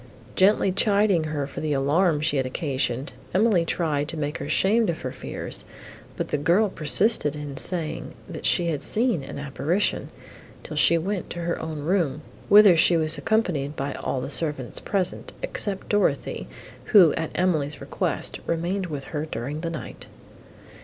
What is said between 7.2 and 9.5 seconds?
in saying, that she had seen an